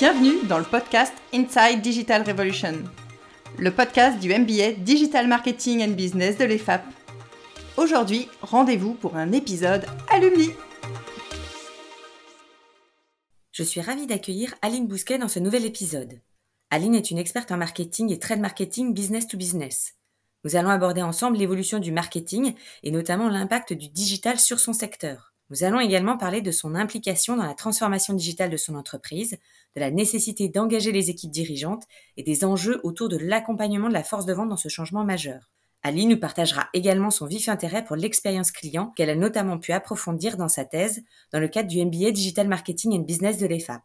[0.00, 2.72] Bienvenue dans le podcast Inside Digital Revolution,
[3.58, 6.82] le podcast du MBA Digital Marketing and Business de l'EFAP.
[7.76, 10.48] Aujourd'hui, rendez-vous pour un épisode alumni.
[13.52, 16.22] Je suis ravie d'accueillir Aline Bousquet dans ce nouvel épisode.
[16.70, 19.92] Aline est une experte en marketing et trade marketing business to business.
[20.44, 25.29] Nous allons aborder ensemble l'évolution du marketing et notamment l'impact du digital sur son secteur.
[25.50, 29.36] Nous allons également parler de son implication dans la transformation digitale de son entreprise,
[29.74, 31.84] de la nécessité d'engager les équipes dirigeantes
[32.16, 35.50] et des enjeux autour de l'accompagnement de la force de vente dans ce changement majeur.
[35.82, 40.36] Ali nous partagera également son vif intérêt pour l'expérience client qu'elle a notamment pu approfondir
[40.36, 43.82] dans sa thèse dans le cadre du MBA Digital Marketing and Business de l'EFAP.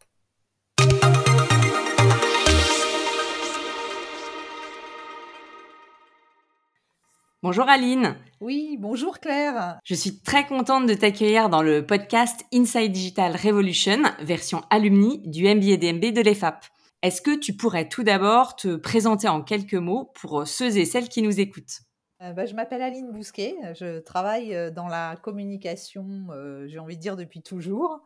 [7.48, 8.16] Bonjour Aline.
[8.42, 9.78] Oui, bonjour Claire.
[9.84, 15.44] Je suis très contente de t'accueillir dans le podcast Inside Digital Revolution, version alumni du
[15.44, 16.66] MBA DMB de l'EFAP.
[17.04, 21.08] Est-ce que tu pourrais tout d'abord te présenter en quelques mots pour ceux et celles
[21.08, 21.82] qui nous écoutent?
[22.24, 26.98] Euh, bah, je m'appelle Aline Bousquet, je travaille euh, dans la communication, euh, j'ai envie
[26.98, 28.00] de dire depuis toujours.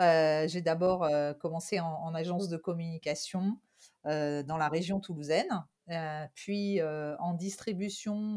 [0.00, 1.08] j'ai d'abord
[1.40, 3.56] commencé en, agence de communication
[4.04, 5.64] dans la région toulousaine,
[6.34, 8.36] puis en distribution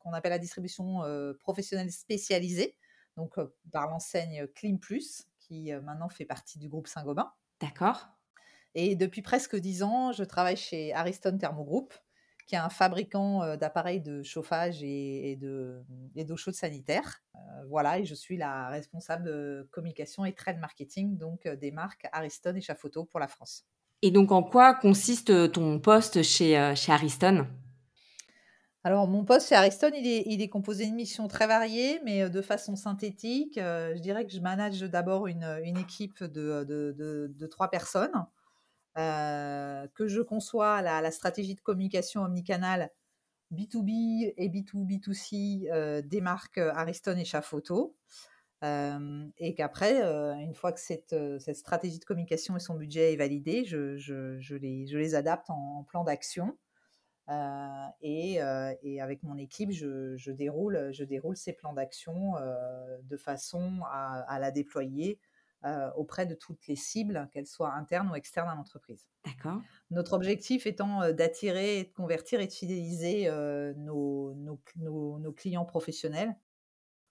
[0.00, 1.02] qu'on appelle la distribution
[1.40, 2.76] professionnelle spécialisée,
[3.16, 3.34] donc
[3.72, 7.32] par l'enseigne Clim Plus, qui maintenant fait partie du groupe Saint-Gobain.
[7.60, 8.08] D'accord.
[8.74, 11.94] Et depuis presque dix ans, je travaille chez Ariston Thermogroup,
[12.46, 17.22] qui est un fabricant d'appareils de chauffage et, d'eau chaude sanitaire.
[17.68, 22.54] voilà, et je suis la responsable de communication et trade marketing donc des marques Ariston
[22.56, 23.66] et Chafoto pour la France.
[24.02, 27.46] Et donc, en quoi consiste ton poste chez, euh, chez Ariston?
[28.84, 32.40] Alors, mon poste chez Ariston, il est, composé de missions très variées, mais euh, de
[32.40, 33.58] façon synthétique.
[33.58, 35.42] Euh, je dirais que je manage d'abord une,
[35.76, 38.24] équipe de, de, trois personnes,
[38.94, 42.90] que je conçois la, la, stratégie de communication omnicanal
[43.52, 47.96] B2B et B2B2C des marques Ariston et Chafoto
[48.62, 50.02] et qu'après,
[50.42, 54.38] une fois que cette, cette, stratégie de communication et son budget est validé, je, je,
[54.40, 56.56] je les, je les adapte en, plan d'action.
[58.00, 58.38] Et,
[58.82, 62.34] et, avec mon équipe, je, déroule, je déroule ces plans d'action
[63.02, 65.20] de façon à, à la déployer
[65.94, 69.06] auprès de toutes les cibles, qu'elles soient internes ou externes à l'entreprise.
[69.24, 69.60] D'accord.
[69.90, 73.30] Notre objectif étant d'attirer, de convertir et de fidéliser
[73.76, 76.34] nos, nos, nos, nos, clients professionnels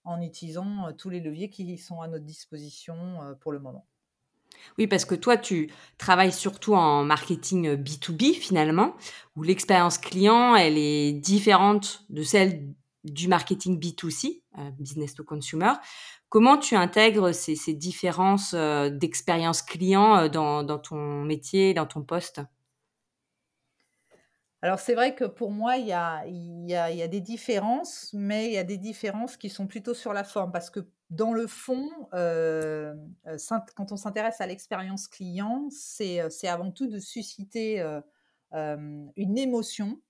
[0.07, 2.95] en utilisant tous les leviers qui sont à notre disposition
[3.41, 3.85] pour le moment.
[4.77, 8.95] Oui, parce que toi, tu travailles surtout en marketing B2B finalement,
[9.35, 12.73] où l'expérience client, elle est différente de celle
[13.03, 14.41] du marketing B2C,
[14.79, 15.73] business to consumer.
[16.29, 22.41] Comment tu intègres ces, différences d'expérience client dans, ton métier, dans ton poste?
[24.61, 28.09] Alors c'est vrai que pour moi, il y a, y, a, y a, des différences,
[28.13, 30.79] mais il y a des différences qui sont plutôt sur la forme, parce que
[31.09, 32.95] dans le fond, euh,
[33.27, 33.37] euh,
[33.75, 38.01] quand on s'intéresse à l'expérience client, c'est avant tout de susciter euh,
[39.15, 40.01] une émotion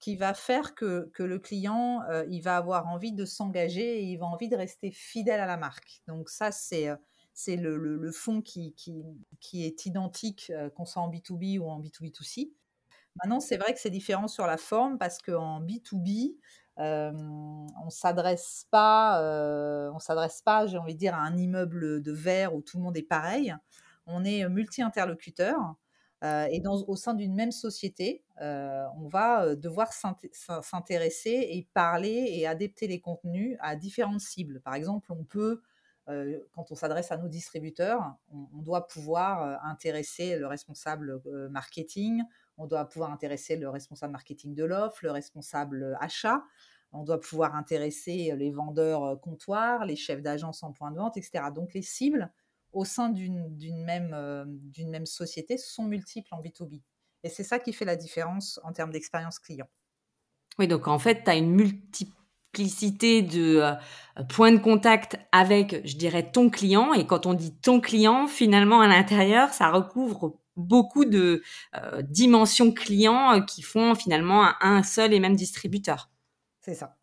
[0.00, 2.00] qui va faire que, que le client,
[2.30, 5.58] il va avoir envie de s'engager et il va envie de rester fidèle à la
[5.58, 6.02] marque.
[6.08, 6.88] Donc ça, c'est
[7.34, 9.04] c'est le, le, le, fond qui, qui,
[9.40, 12.50] qui est identique, qu'on soit en B2B ou en B2B2C.
[13.16, 16.36] Maintenant, c'est vrai que c'est différent sur la forme parce qu'en B2B,
[16.78, 17.12] euh,
[17.84, 19.20] on s'adresse pas,
[19.92, 22.84] on s'adresse pas, j'ai envie de dire, à un immeuble de verre où tout le
[22.84, 23.54] monde est pareil.
[24.06, 25.74] On est multi-interlocuteur.
[26.22, 32.86] Et dans, au sein d'une même société, on va devoir s'intéresser et parler et adapter
[32.86, 34.60] les contenus à différentes cibles.
[34.60, 35.62] Par exemple, on peut,
[36.06, 42.22] quand on s'adresse à nos distributeurs, on doit pouvoir intéresser le responsable marketing,
[42.60, 46.44] on doit pouvoir intéresser le responsable marketing de l'offre, le responsable achat.
[46.92, 51.44] On doit pouvoir intéresser les vendeurs comptoirs, les chefs d'agence en point de vente, etc.
[51.54, 52.32] Donc les cibles
[52.72, 56.82] au sein d'une même, même société sont multiples en B2B.
[57.22, 59.68] Et c'est ça qui fait la différence en termes d'expérience client.
[60.58, 62.19] Oui, donc en fait, tu as une multiplicité
[62.52, 63.74] de
[64.28, 66.92] points de contact avec, je dirais, ton client.
[66.92, 71.42] Et quand on dit ton client, finalement, à l'intérieur, ça recouvre beaucoup de
[71.76, 76.10] euh, dimensions clients euh, qui font finalement un, seul et même distributeur.
[76.60, 76.96] C'est ça.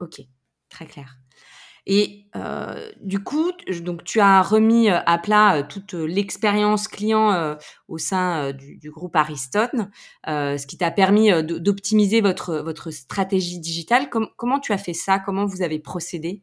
[0.00, 0.20] Ok,
[0.68, 1.18] très clair.
[1.90, 3.50] Et euh, du coup,
[3.80, 7.56] donc tu as remis à plat toute l'expérience client
[7.88, 9.70] au sein du, groupe Aristote,
[10.26, 14.10] ce qui t'a permis d'optimiser votre, votre stratégie digitale.
[14.10, 15.18] comment tu as fait ça?
[15.18, 16.42] Comment vous avez procédé?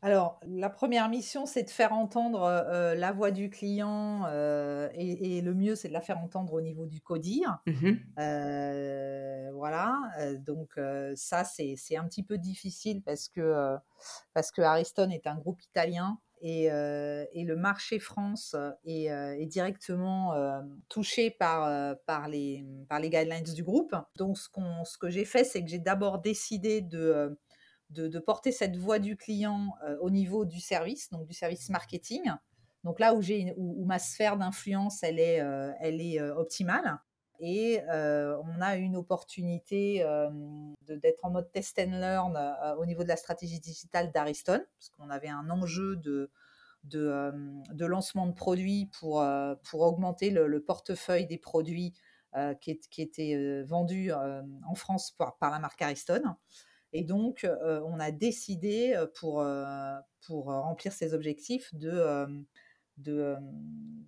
[0.00, 5.40] Alors, la première mission, c'est de faire entendre euh, la voix du client euh, et,
[5.40, 7.58] le mieux, c'est de la faire entendre au niveau du codir.
[7.66, 9.98] Mmh euh, voilà,
[10.46, 10.78] donc
[11.16, 13.76] ça, c'est un petit peu difficile parce que,
[14.34, 18.54] parce que Ariston est un groupe italien et, et le marché France
[18.84, 20.34] est, est directement
[20.88, 23.96] touché par, par, les, par les guidelines du groupe.
[24.16, 24.48] Donc, ce,
[24.84, 27.36] ce que j'ai fait, c'est que j'ai d'abord décidé de
[27.90, 32.30] de, porter cette voix du client euh, au niveau du service, donc du service marketing.
[32.84, 36.98] Donc là où, j'ai, où, ma sphère d'influence, elle est, euh, elle est euh, optimale.
[37.40, 40.04] Et on a une opportunité
[40.88, 42.36] d'être en mode test and learn
[42.78, 46.32] au niveau de la stratégie digitale d'Ariston, parce qu'on avait un enjeu de,
[46.82, 49.24] de, lancement de produits pour,
[49.70, 51.94] pour augmenter le, portefeuille des produits
[52.60, 56.34] qui, qui étaient vendus en France par, par la marque Ariston.
[56.92, 59.44] Et donc, on a décidé pour,
[60.26, 62.26] pour remplir ces objectifs de,
[62.96, 63.36] de,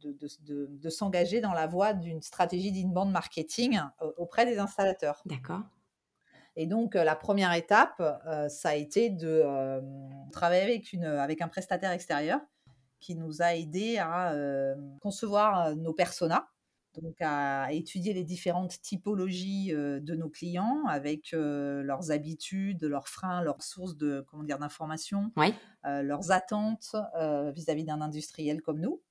[0.03, 3.81] de, de, s'engager dans la voie d'une stratégie d'inbound marketing
[4.17, 5.23] auprès des installateurs.
[5.27, 5.61] D'accord.
[6.57, 8.03] Et donc, la première étape,
[8.49, 9.45] ça a été de
[10.33, 12.41] travailler avec, une, avec un prestataire extérieur
[12.99, 14.35] qui nous a aidé à
[15.01, 16.49] concevoir nos personas
[17.03, 23.63] donc à étudier les différentes typologies de nos clients avec leurs habitudes, leurs freins, leurs
[23.63, 25.33] sources de comment dire d'information,
[25.85, 26.95] leurs attentes
[27.55, 29.03] vis-à-vis d'un industriel comme nous.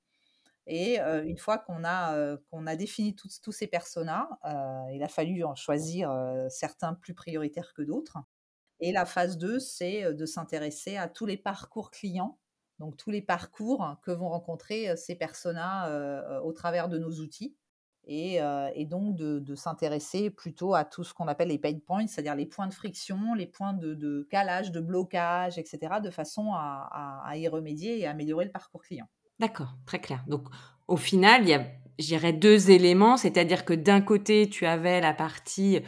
[0.67, 4.29] Et une fois qu'on a qu'on a défini tous, tous ces personas,
[4.93, 6.11] il a fallu en choisir
[6.49, 8.17] certains plus prioritaires que d'autres.
[8.79, 12.39] Et la phase 2, c'est de s'intéresser à tous les parcours clients
[12.79, 17.55] donc tous les parcours que vont rencontrer ces personas au travers de nos outils
[18.09, 22.45] et, donc de, s'intéresser plutôt à tout ce qu'on appelle les pain points, c'est-à-dire les
[22.45, 27.99] points de friction, les points de, calage, de blocage, etc., de façon à, y remédier
[27.99, 29.07] et à améliorer le parcours client.
[29.39, 30.23] D'accord, très clair.
[30.27, 30.47] Donc
[30.87, 31.65] au final, il y a,
[31.99, 35.79] j'irais, deux éléments, c'est-à-dire que d'un côté, tu avais la partie,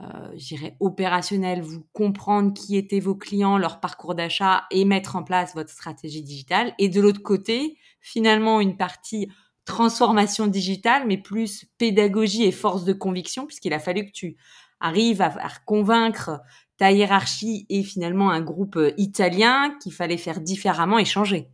[0.00, 5.54] euh, opérationnelle, vous comprendre qui étaient vos clients, leur parcours d'achat et mettre en place
[5.54, 9.28] votre stratégie digitale, et de l'autre côté, finalement, une partie
[9.68, 14.36] transformation digitale, mais plus pédagogie et force de conviction, puisqu'il a fallu que tu
[14.80, 15.30] arrives à,
[15.66, 16.40] convaincre
[16.78, 21.50] ta hiérarchie et finalement un groupe euh, italien qu'il fallait faire différemment et changer.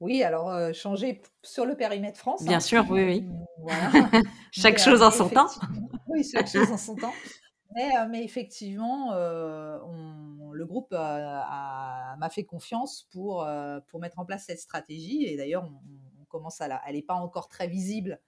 [0.00, 2.44] Oui, alors euh, changer sur le périmètre France.
[2.44, 2.60] Bien hein.
[2.60, 3.24] sûr, oui, oui.
[4.50, 5.48] chaque chose en son temps.
[6.08, 7.14] Oui, chaque chose en son temps.
[7.74, 13.46] Mais, euh, effectivement, le groupe m'a fait confiance pour,
[13.88, 15.24] pour mettre en place cette stratégie.
[15.26, 18.20] Et d'ailleurs, on, commence à elle n'est pas encore très visible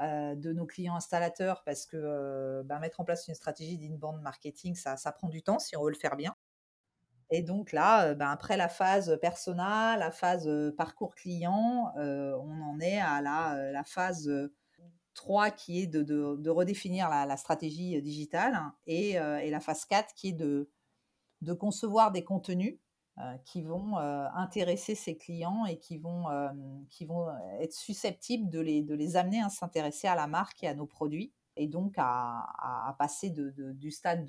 [0.00, 4.22] euh, de nos clients installateurs parce que euh, bah, mettre en place une stratégie d'inbound
[4.22, 6.34] marketing, ça, prend du temps si on veut le faire bien.
[7.30, 12.80] Et donc là, euh, bah, après la phase persona, la phase parcours client, on en
[12.80, 14.30] est à la, phase
[15.12, 20.68] 3 qui est de, redéfinir la, stratégie digitale et, la phase 4 qui est de,
[21.52, 22.78] concevoir des contenus
[23.44, 26.48] qui vont euh, intéresser ses clients et qui vont, euh,
[26.88, 27.26] qui vont
[27.60, 30.86] être susceptibles de les, de les amener à s'intéresser à la marque et à nos
[30.86, 34.24] produits et donc à, passer de, du stade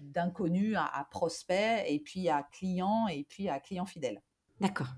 [0.00, 4.22] d'inconnu à, à, prospect et puis à client et puis à client fidèle.
[4.60, 4.88] D'accord.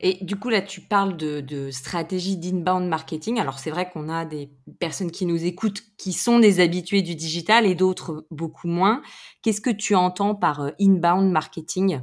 [0.00, 3.38] Et du coup, là, tu parles de, de stratégie d'inbound marketing.
[3.38, 7.14] Alors, c'est vrai qu'on a des personnes qui nous écoutent qui sont des habitués du
[7.14, 9.00] digital et d'autres beaucoup moins.
[9.42, 12.00] Qu'est-ce que tu entends par inbound marketing?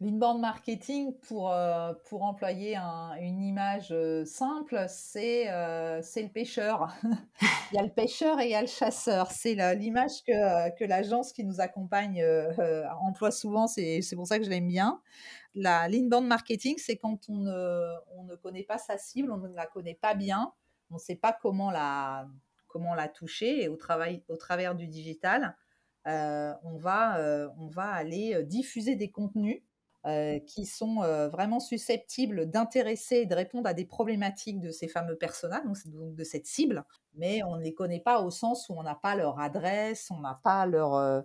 [0.00, 6.92] L'inbound marketing, pour, euh, pour employer une image euh, simple, euh, c'est le pêcheur.
[7.70, 9.30] il y a le pêcheur et il y a le chasseur.
[9.30, 12.24] C'est l'image que, que l'agence qui nous accompagne
[13.00, 13.68] emploie souvent.
[13.68, 15.00] C'est pour ça que je l'aime bien.
[15.54, 19.66] L'inbound marketing, c'est quand on ne, on ne connaît pas sa cible, on ne la
[19.66, 20.52] connaît pas bien,
[20.90, 22.26] on ne sait pas comment la,
[22.66, 23.62] comment la toucher.
[23.62, 25.56] Et au, travail, au travers du digital,
[26.04, 29.62] on, va, on va aller diffuser des contenus
[30.06, 34.86] euh, qui sont euh, vraiment susceptibles d'intéresser et de répondre à des problématiques de ces
[34.86, 36.84] fameux personnages, donc, de cette cible,
[37.14, 40.20] mais on ne les connaît pas au sens où on n'a pas leur adresse, on
[40.20, 41.22] n'a pas leur, euh,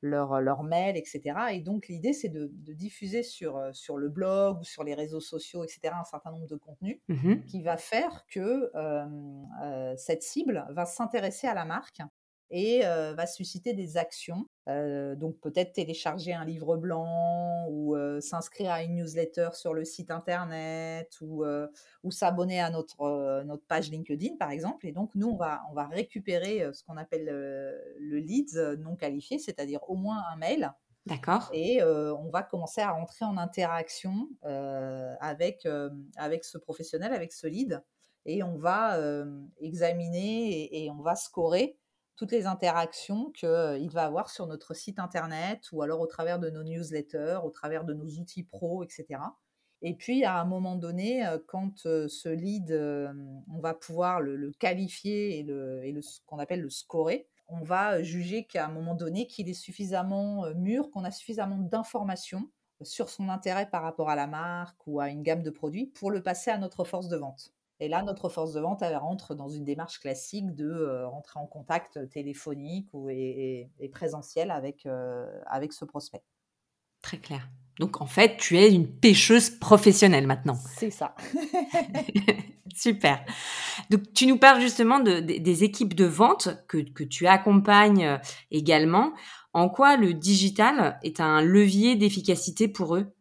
[0.00, 1.20] leur, leur, mail, etc.
[1.50, 5.62] Et donc l'idée, c'est de, diffuser sur, sur le blog ou sur les réseaux sociaux,
[5.62, 8.72] etc., un certain nombre de contenus mmh qui va faire que
[9.98, 12.00] cette cible va s'intéresser à la marque
[12.52, 14.46] et va susciter des actions.
[14.66, 21.10] donc peut-être télécharger un livre blanc ou s'inscrire à une newsletter sur le site internet
[21.22, 21.44] ou,
[22.04, 24.86] ou s'abonner à notre, notre page LinkedIn par exemple.
[24.86, 29.38] Et donc nous, on va, on va récupérer ce qu'on appelle le leads non qualifié,
[29.38, 30.72] c'est-à-dire au moins un mail
[31.06, 31.50] D'accord.
[31.52, 34.28] Et on va commencer à rentrer en interaction
[35.20, 35.66] avec,
[36.16, 37.82] avec ce professionnel, avec ce lead.
[38.24, 38.98] Et on va
[39.58, 41.76] examiner et, on va scorer
[42.16, 46.50] toutes les interactions qu'il va avoir sur notre site internet ou alors au travers de
[46.50, 49.20] nos newsletters, au travers de nos outils pro, etc.
[49.84, 55.42] Et puis, à un moment donné, quand ce lead, on va pouvoir le, qualifier et,
[55.42, 59.48] le, et ce qu'on appelle le scorer, on va juger qu'à un moment donné, qu'il
[59.48, 62.48] est suffisamment mûr, qu'on a suffisamment d'informations
[62.84, 66.10] sur son intérêt par rapport à la marque ou à une gamme de produits pour
[66.10, 67.52] le passer à notre force de vente.
[67.82, 71.46] Et là, notre force de vente, elle rentre dans une démarche classique de rentrer en
[71.46, 74.86] contact téléphonique ou, et, présentiel avec,
[75.46, 76.22] avec ce prospect.
[77.02, 77.48] Très clair.
[77.80, 80.56] Donc en fait, tu es une pêcheuse professionnelle maintenant.
[80.76, 81.16] C'est ça.
[82.72, 83.24] Super.
[83.90, 88.18] Donc tu nous parles justement de, des équipes de vente que, que tu accompagnes euh,
[88.52, 89.12] également.
[89.52, 93.12] En quoi le digital est un levier d'efficacité pour eux?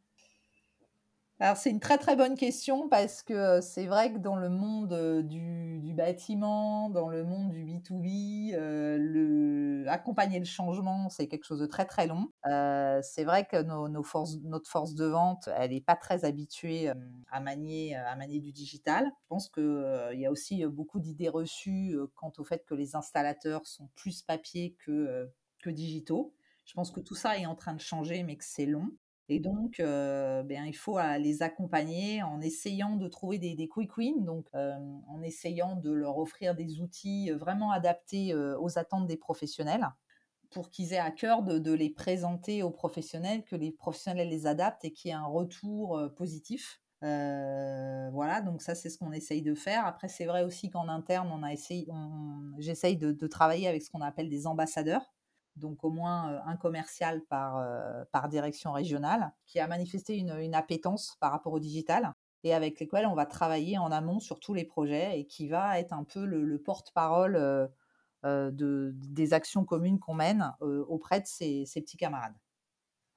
[1.41, 5.23] Alors c'est une très très bonne question parce que c'est vrai que dans le monde
[5.23, 11.65] du, bâtiment, dans le monde du B2B, le, accompagner le changement, c'est quelque chose de
[11.65, 12.31] très très long.
[12.45, 16.91] c'est vrai que nos, forces, notre force de vente, elle n'est pas très habituée
[17.31, 19.05] à manier, à manier du digital.
[19.05, 23.65] Je pense qu'il y a aussi beaucoup d'idées reçues quant au fait que les installateurs
[23.65, 25.27] sont plus papier que,
[25.63, 26.35] que digitaux.
[26.65, 28.91] Je pense que tout ça est en train de changer, mais que c'est long.
[29.31, 34.49] Et donc, ben, il faut les accompagner en essayant de trouver des, quick wins, donc
[34.53, 39.87] en essayant de leur offrir des outils vraiment adaptés aux attentes des professionnels
[40.49, 44.83] pour qu'ils aient à cœur de, les présenter aux professionnels, que les professionnels les adaptent
[44.83, 46.81] et qu'il y ait un retour positif.
[47.01, 49.85] voilà, donc ça c'est ce qu'on essaye de faire.
[49.85, 51.87] Après, c'est vrai aussi qu'en interne, on a essayé,
[52.57, 55.13] j'essaye de, travailler avec ce qu'on appelle des ambassadeurs
[55.55, 57.63] donc au moins un commercial par,
[58.11, 63.05] par direction régionale, qui a manifesté une, appétence par rapport au digital et avec lesquels
[63.05, 66.25] on va travailler en amont sur tous les projets et qui va être un peu
[66.25, 67.69] le, porte-parole
[68.23, 72.35] de, des actions communes qu'on mène auprès de ses, petits camarades.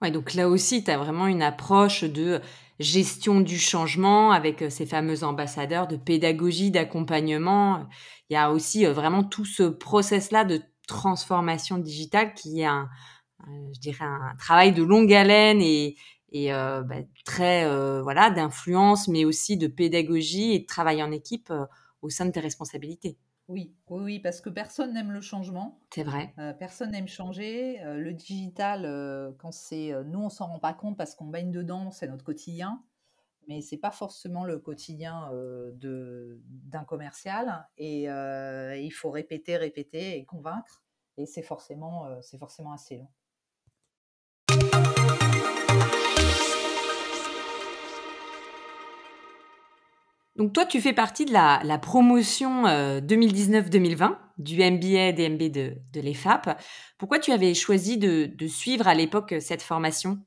[0.02, 2.40] Ouais, donc là aussi, tu as vraiment une approche de
[2.78, 7.86] gestion du changement avec ces fameux ambassadeurs, de pédagogie, d'accompagnement.
[8.28, 12.88] Il y a aussi vraiment tout ce process-là de transformation digitale qui est un,
[13.46, 15.96] je dirais, un travail de longue haleine et,
[16.34, 21.12] et euh, bah, très euh, voilà d'influence, mais aussi de pédagogie et de travail en
[21.12, 21.64] équipe euh,
[22.02, 23.16] au sein de tes responsabilités.
[23.46, 25.78] Oui, oui, oui, parce que personne n'aime le changement.
[25.94, 26.34] C'est vrai.
[26.58, 27.78] personne n'aime changer.
[27.84, 32.08] le digital, quand c'est nous, on s'en rend pas compte parce qu'on baigne dedans, c'est
[32.08, 32.82] notre quotidien
[33.48, 40.24] mais c'est pas forcément le quotidien de d'un commercial et il faut répéter, répéter et
[40.24, 40.82] convaincre
[41.16, 43.08] et c'est forcément c'est forcément assez long.
[50.36, 56.60] Donc toi, tu fais partie de la, promotion 2019-2020 du MBA DMB de, de l'EFAP.
[56.98, 60.18] Pourquoi tu avais choisi de suivre à l'époque cette formation?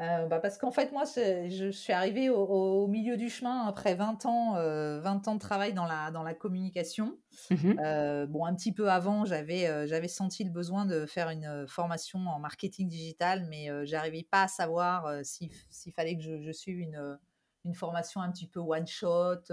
[0.00, 4.26] Euh, bah, parce qu'en fait, moi, je suis arrivée au, milieu du chemin après 20
[4.26, 7.16] ans, 20 euh, ans de travail dans la, dans la communication.
[7.50, 11.66] Mmh euh, bon, un petit peu avant, j'avais j'avais senti le besoin de faire une
[11.68, 15.50] formation en marketing digital, mais j'arrivais pas à savoir s'il
[15.94, 17.18] fallait que je, je suive une,
[17.64, 19.52] une, formation un petit peu one-shot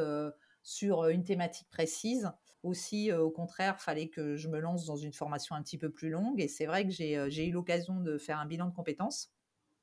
[0.64, 2.32] sur une thématique précise.
[2.64, 6.10] Aussi, au contraire, fallait que je me lance dans une formation un petit peu plus
[6.10, 6.40] longue.
[6.40, 9.32] Et c'est vrai que j'ai eu l'occasion de faire un bilan de compétences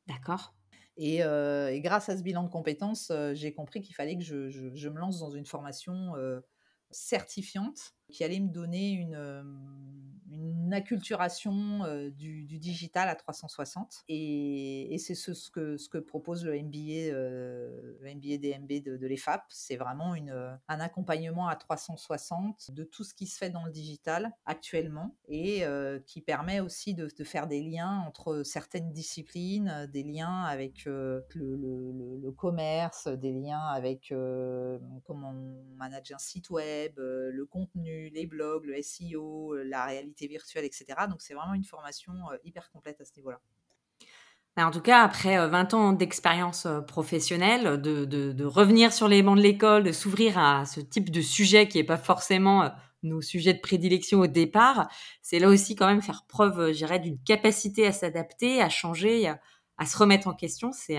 [0.08, 0.54] D'accord.
[0.96, 1.18] Et,
[1.80, 5.30] grâce à ce bilan de compétences, j'ai compris qu'il fallait que je, me lance dans
[5.30, 6.14] une formation
[6.90, 9.16] certifiante qui allait me donner une,
[10.30, 11.80] une acculturation
[12.16, 14.04] du, digital à 360.
[14.08, 19.42] Et, c'est ce, que, ce que propose le MBA, le MBA DMB de, l'EFAP.
[19.48, 23.70] C'est vraiment une, un accompagnement à 360 de tout ce qui se fait dans le
[23.70, 25.64] digital actuellement et
[26.06, 32.30] qui permet aussi de, faire des liens entre certaines disciplines, des liens avec le, le,
[32.32, 34.12] commerce, des liens avec
[35.04, 40.26] comment on manage un site web, le contenu les blogs, le SEO, euh, la réalité
[40.26, 40.86] virtuelle, etc.
[41.08, 43.40] Donc c'est vraiment une formation euh, hyper complète à ce niveau-là.
[44.56, 49.36] Bah, en tout cas, après 20 euh, ans d'expérience professionnelle, de, revenir sur les bancs
[49.36, 52.70] de l'école, de s'ouvrir à ce type de sujet qui n'est pas forcément
[53.04, 54.90] nos sujets de prédilection au départ,
[55.22, 59.28] c'est là aussi quand même faire preuve, je d'une capacité à s'adapter, à changer,
[59.76, 60.72] à, se remettre en question.
[60.72, 60.98] C'est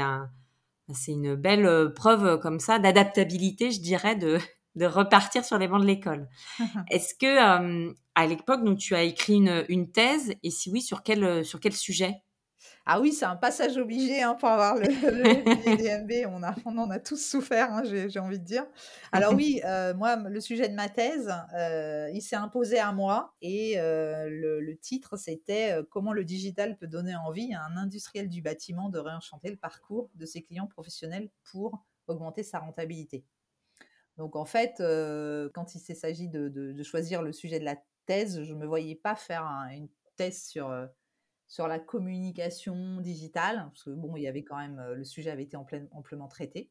[0.93, 4.39] c'est une belle preuve comme ça d'adaptabilité, je dirais, de,
[4.79, 6.27] de repartir sur les bancs de l'école.
[6.89, 11.45] Est-ce que à l'époque, donc tu as écrit une, thèse et si oui, sur quel
[11.45, 12.23] sur quel sujet?
[12.85, 16.31] Ah oui, c'est un passage obligé hein, pour avoir le, le DMB.
[16.33, 18.65] On, a, on en a tous souffert, hein, j'ai envie de dire.
[19.11, 23.35] Alors oui, euh, moi, le sujet de ma thèse, euh, il s'est imposé à moi
[23.41, 28.41] et euh, le, titre, c'était Comment le digital peut donner envie à un industriel du
[28.41, 33.23] bâtiment de réenchanter le parcours de ses clients professionnels pour augmenter sa rentabilité.
[34.19, 34.83] Donc en fait,
[35.53, 39.15] quand il s'agit de, choisir le sujet de la thèse, je ne me voyais pas
[39.15, 44.83] faire une thèse sur la communication digitale, parce que bon, il y avait quand même,
[44.93, 46.69] le sujet avait été amplement traité.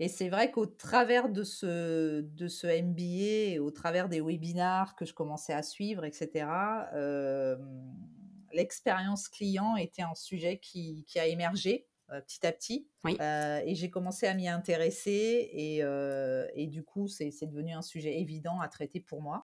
[0.00, 5.04] Et c'est vrai qu'au travers de ce, de ce MBA, au travers des webinars que
[5.04, 6.46] je commençais à suivre, etc.,
[8.52, 12.88] l'expérience client était un sujet qui, a émergé petit à petit.
[13.06, 15.78] et j'ai commencé à m'y intéresser et,
[16.54, 19.46] et, du coup, c'est devenu un sujet évident à traiter pour moi.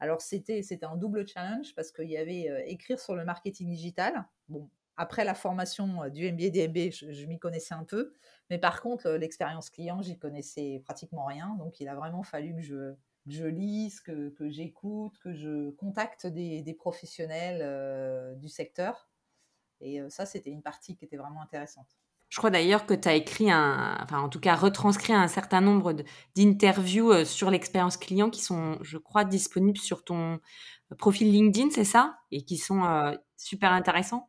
[0.00, 4.26] Alors c'était un double challenge parce qu'il y avait euh, écrire sur le marketing digital.
[4.48, 8.12] Bon, après la formation euh, du MBA DMB, je, m'y connaissais un peu,
[8.50, 11.56] mais par contre euh, l'expérience client, j'y connaissais pratiquement rien.
[11.58, 12.94] Donc il a vraiment fallu que je
[13.26, 19.10] je lise, que, j'écoute, que je contacte des, professionnels du secteur.
[19.80, 21.98] Et ça, c'était une partie qui était vraiment intéressante.
[22.28, 25.62] Je crois d'ailleurs que tu as écrit un, enfin en tout cas retranscrit un certain
[25.62, 25.94] nombre
[26.36, 31.70] d'interviews euh, sur l'expérience client qui sont, je crois, disponibles sur ton euh, profil LinkedIn,
[31.70, 32.18] c'est ça?
[32.30, 34.28] Et qui sont euh, super intéressants?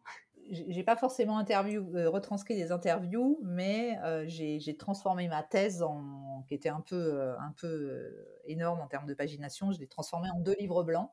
[0.50, 6.70] J'ai pas forcément interview, retranscrit des interviews, mais j'ai transformé ma thèse, en, qui était
[6.70, 8.12] un peu, un peu
[8.46, 11.12] énorme en termes de pagination, je l'ai transformée en deux livres blancs.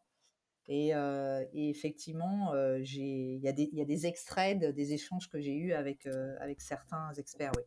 [0.69, 0.93] Et,
[1.55, 3.53] effectivement, il y, a
[3.85, 6.07] des extraits des échanges que j'ai eus avec,
[6.41, 7.53] avec certains experts.
[7.57, 7.63] Oui.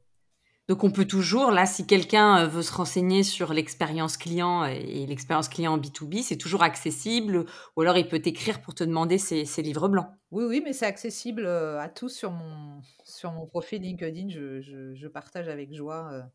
[0.69, 5.49] Donc on peut toujours, là, si quelqu'un veut se renseigner sur l'expérience client et l'expérience
[5.49, 9.45] client en B2B, c'est toujours accessible, ou alors il peut t'écrire pour te demander ses,
[9.63, 10.05] livres blancs.
[10.29, 14.29] Oui, oui, mais c'est accessible à tous sur mon, sur mon profil LinkedIn.
[14.29, 16.29] Je, je partage avec joie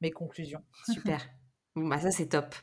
[0.00, 0.62] mes conclusions.
[0.92, 1.28] Super.
[1.74, 2.54] Bon, bah ça c'est top.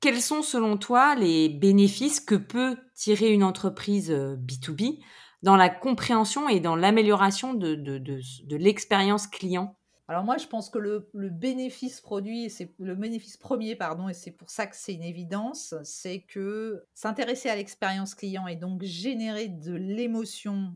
[0.00, 4.98] Quels sont selon toi les bénéfices que peut tirer une entreprise B2B
[5.42, 9.76] dans la compréhension et dans l'amélioration de, l'expérience client?
[10.08, 14.48] Alors moi, je pense que le, bénéfice produit, le bénéfice premier, pardon, et c'est pour
[14.48, 19.74] ça que c'est une évidence, c'est que s'intéresser à l'expérience client et donc générer de
[19.74, 20.74] l'émotion,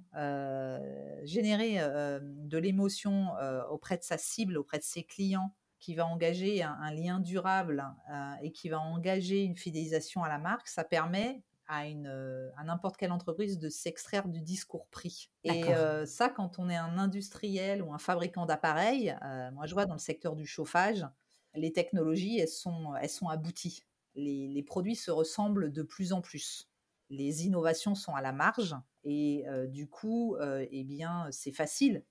[1.24, 1.78] générer
[2.20, 3.28] de l'émotion
[3.70, 5.50] auprès de sa cible, auprès de ses clients,
[5.84, 10.38] qui va engager un, lien durable euh, et qui va engager une fidélisation à la
[10.38, 15.28] marque, ça permet à, une, euh, à n'importe quelle entreprise de s'extraire du discours prix.
[15.42, 19.14] Et euh, ça, quand on est un industriel ou un fabricant d'appareils,
[19.52, 21.06] moi je vois dans le secteur du chauffage,
[21.54, 23.82] les technologies, elles sont, elles sont abouties.
[24.14, 26.70] Les, les produits se ressemblent de plus en plus.
[27.10, 32.04] Les innovations sont à la marge et du coup, eh bien, c'est facile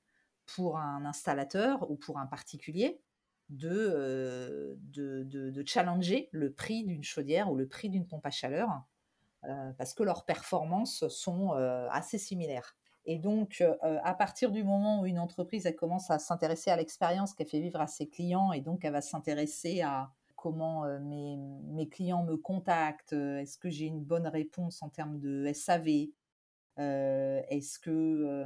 [0.45, 3.01] pour un installateur ou pour un particulier
[3.49, 8.69] de, de, challenger le prix d'une chaudière ou le prix d'une pompe à chaleur,
[9.77, 11.51] parce que leurs performances sont
[11.91, 12.75] assez similaires.
[13.05, 17.33] Et donc, à partir du moment où une entreprise elle commence à s'intéresser à l'expérience
[17.33, 21.87] qu'elle fait vivre à ses clients, et donc elle va s'intéresser à comment mes, mes,
[21.87, 26.07] clients me contactent, est-ce que j'ai une bonne réponse en termes de SAV,
[26.77, 28.45] est-ce que,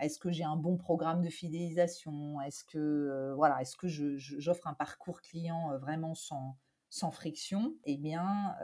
[0.00, 2.40] est que j'ai un bon programme de fidélisation?
[2.42, 6.56] Est-ce que, voilà, est-ce que j'offre un parcours client vraiment sans,
[6.90, 7.74] sans friction?
[7.84, 8.54] Eh bien,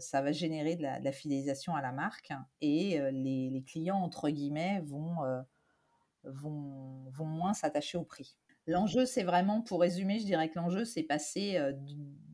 [0.00, 5.16] ça va générer de la, fidélisation à la marque et les, clients, entre guillemets, vont,
[6.24, 8.36] vont, vont moins s'attacher au prix.
[8.66, 11.56] L'enjeu, c'est vraiment, pour résumer, je dirais que l'enjeu, c'est passer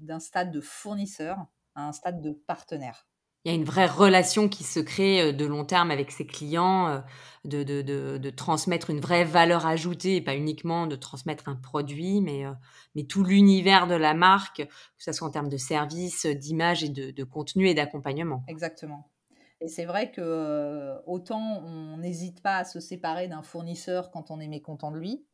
[0.00, 3.06] d'un stade de fournisseur à un stade de partenaire
[3.44, 6.26] il y a une vraie relation qui se crée euh, de long terme avec ses
[6.26, 7.00] clients, euh,
[7.44, 13.02] de, transmettre une vraie valeur ajoutée et pas uniquement de transmettre un produit, mais, euh,
[13.09, 17.24] tout l'univers de la marque, que ce soit en termes de service, d'image et de,
[17.24, 18.44] contenu et d'accompagnement.
[18.46, 19.09] Exactement.
[19.61, 24.40] Et c'est vrai que autant on n'hésite pas à se séparer d'un fournisseur quand on
[24.40, 25.24] est mécontent de lui,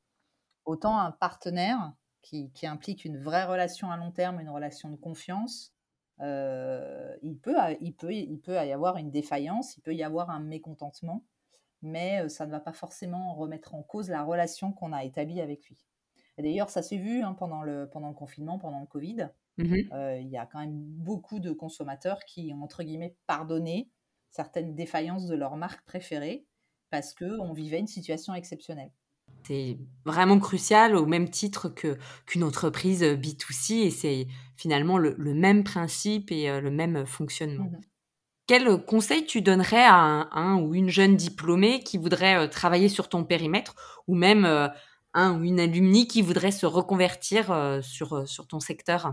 [0.67, 1.93] autant un partenaire
[2.23, 5.73] qui, implique une vraie relation à long terme, une relation de confiance,
[6.21, 10.41] il, peut, il, peut, il peut y avoir une défaillance, il peut y avoir un
[10.41, 11.25] mécontentement,
[11.83, 15.41] mais euh, ça ne va pas forcément remettre en cause la relation qu'on a établie
[15.41, 15.87] avec lui.
[16.39, 19.31] D'ailleurs, ça s'est vu hein, pendant, le, pendant le confinement, pendant le Covid.
[19.57, 23.91] Mmh euh, il y a quand même beaucoup de consommateurs qui ont, entre guillemets, pardonné
[24.31, 26.47] certaines défaillances de leur marque préférée
[26.91, 28.93] parce qu'on vivait une situation exceptionnelle.
[29.45, 31.97] C'est vraiment crucial au même titre que
[32.27, 37.65] qu'une entreprise euh, B2C et c'est finalement le, même principe et euh, le même fonctionnement.
[37.65, 37.81] Mmh
[38.47, 43.23] quel conseil tu donnerais à un, ou une jeune diplômée qui voudrait travailler sur ton
[43.23, 43.75] périmètre
[44.07, 44.47] ou même
[45.13, 49.13] un ou une alumni qui voudrait se reconvertir sur, sur ton secteur?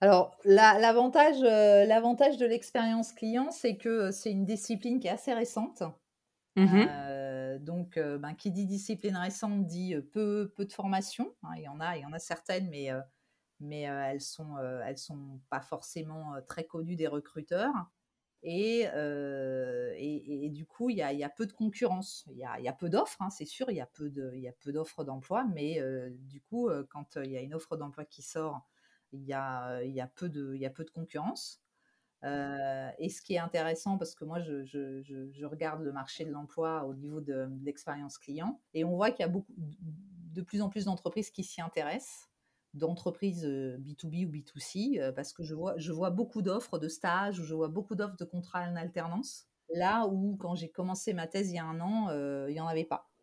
[0.00, 5.84] Alors, l'avantage l'avantage de l'expérience client, c'est que c'est une discipline qui est assez récente.
[6.56, 6.86] Mmh
[7.60, 11.34] donc, ben, qui dit discipline récente dit peu, peu de formation.
[11.42, 11.50] Hein.
[11.56, 12.90] il, y en a, il y en a certaines, mais,
[13.60, 17.74] mais elles sont, elles sont pas forcément très connues des recruteurs.
[18.42, 18.82] Et,
[19.98, 22.24] et, du coup, il y a, y a, peu de concurrence.
[22.30, 24.10] Il y a, y a peu d'offres, hein, c'est sûr, il y a peu
[24.72, 28.68] d'offres d'emploi, mais du coup, quand il y a une offre d'emploi qui sort,
[29.14, 31.63] il y a, y, a peu de, y a peu de concurrence.
[32.24, 36.94] Et ce qui est intéressant, parce que moi, je, regarde le marché de l'emploi au
[36.94, 40.86] niveau de, l'expérience client, et on voit qu'il y a beaucoup, de plus en plus
[40.86, 42.30] d'entreprises qui s'y intéressent,
[42.72, 47.54] d'entreprises B2B ou B2C, parce que je vois, je vois beaucoup d'offres de stages, je
[47.54, 51.56] vois beaucoup d'offres de contrats en alternance, là où, quand j'ai commencé ma thèse il
[51.56, 52.10] y a un an,
[52.48, 53.13] il n'y en avait pas.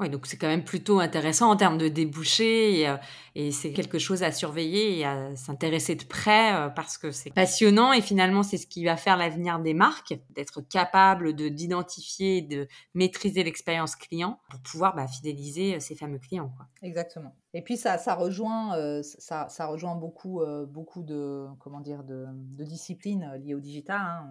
[0.00, 2.96] Oui, donc c'est quand même plutôt intéressant en termes de débouchés euh,
[3.36, 7.30] et, c'est quelque chose à surveiller et à s'intéresser de près euh, parce que c'est
[7.30, 12.42] passionnant et finalement c'est ce qui va faire l'avenir des marques, d'être capable de d'identifier,
[12.42, 16.50] de maîtriser l'expérience client pour pouvoir bah, fidéliser euh, ces fameux clients.
[16.82, 17.36] Exactement.
[17.52, 22.26] Et puis ça, ça rejoint, ça, ça, rejoint beaucoup, beaucoup de, comment dire, de,
[22.64, 24.00] disciplines liées au digital.
[24.00, 24.26] Hein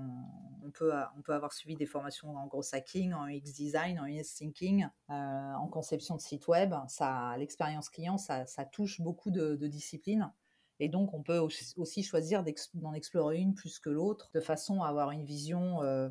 [0.72, 4.36] peut, on peut avoir suivi des formations en gros hacking, en UX design, en UX
[4.36, 6.74] thinking, euh, en conception de site web.
[6.88, 10.32] Ça, l'expérience client, ça, touche beaucoup de, disciplines.
[10.80, 14.88] Et donc, on peut aussi choisir d'en explorer une plus que l'autre, de façon à
[14.88, 16.10] avoir une vision euh,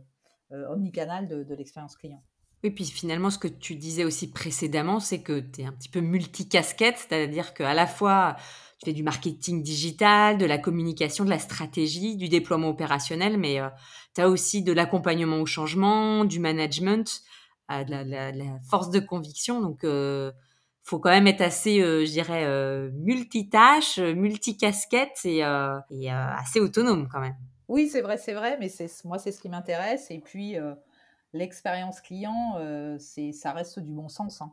[0.52, 2.22] euh, omnicanale de, de l'expérience client.
[2.64, 5.88] Et puis finalement, ce que tu disais aussi précédemment, c'est que tu es un petit
[5.88, 8.36] peu multicasquette, c'est-à-dire qu'à la fois
[8.82, 13.60] tu fais du marketing digital, de la communication, de la stratégie, du déploiement opérationnel, mais
[13.60, 13.68] euh,
[14.14, 17.22] tu as aussi de l'accompagnement au changement, du management,
[17.70, 19.60] euh, de, la, force de conviction.
[19.60, 20.32] Donc, euh,
[20.82, 22.44] faut quand même être assez, je dirais,
[22.90, 25.44] multitâche, multicasquette et,
[25.90, 27.36] et assez autonome quand même.
[27.68, 28.68] Oui, c'est vrai, c'est vrai, mais
[29.04, 30.10] moi, c'est ce qui m'intéresse.
[30.10, 30.56] Et puis,
[31.32, 32.58] l'expérience client,
[32.98, 34.42] c'est ça reste du bon sens.
[34.42, 34.50] Hein.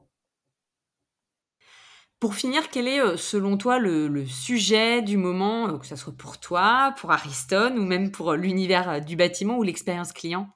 [2.19, 6.93] Pour finir, quel est, selon toi, le, sujet du moment, que ce soit pour toi,
[6.97, 10.49] pour Ariston ou même pour l'univers du bâtiment ou l'expérience client?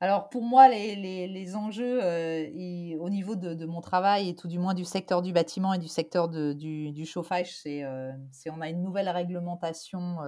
[0.00, 1.98] Alors pour moi, les, enjeux
[3.00, 5.88] au niveau de, mon travail et tout du moins du secteur du bâtiment et du
[5.88, 7.84] secteur du, chauffage, c'est
[8.50, 10.18] on a une nouvelle réglementation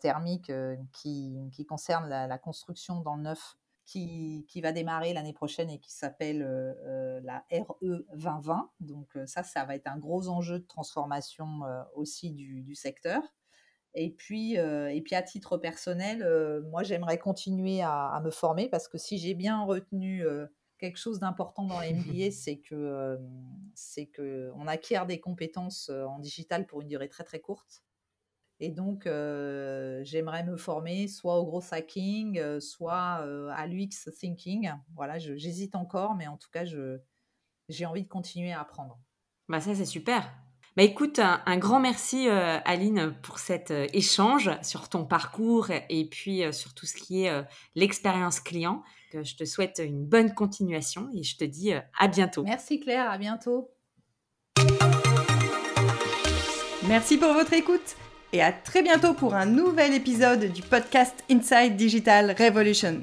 [0.00, 0.52] thermique
[0.92, 3.56] qui, concerne la, construction dans le neuf
[3.92, 8.70] qui, va démarrer l'année prochaine et qui s'appelle euh, euh, la RE 2020.
[8.80, 11.60] Donc euh, ça, ça va être un gros enjeu de transformation
[11.94, 13.22] aussi du, secteur.
[13.94, 16.26] Et puis, et puis à titre personnel,
[16.70, 20.24] moi j'aimerais continuer à, me former parce que si j'ai bien retenu
[20.78, 23.18] quelque chose d'important dans l'MBA, c'est que
[23.74, 27.82] c'est que on acquiert des compétences en digital pour une durée très très courte.
[28.64, 29.06] Et donc,
[30.04, 34.72] j'aimerais me former soit au gros hacking, soit à l'UX thinking.
[34.94, 36.62] Voilà, j'hésite encore, mais en tout cas,
[37.68, 39.00] j'ai envie de continuer à apprendre.
[39.48, 40.32] Bah ça, c'est super.
[40.76, 46.72] Bah écoute, un, grand merci Aline pour cet échange sur ton parcours et puis sur
[46.72, 47.44] tout ce qui est
[47.74, 48.84] l'expérience client.
[49.12, 52.44] Je te souhaite une bonne continuation et je te dis à bientôt.
[52.44, 53.72] Merci Claire, à bientôt.
[56.86, 57.96] Merci pour votre écoute
[58.32, 63.02] et à très bientôt pour un nouvel épisode du podcast Inside Digital Revolution.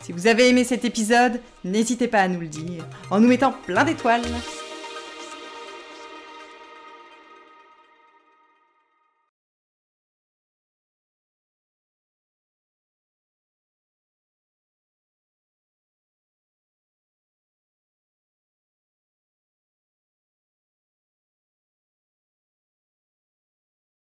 [0.00, 3.52] Si vous avez aimé cet épisode, n'hésitez pas à nous le dire en nous mettant
[3.52, 4.22] plein d'étoiles.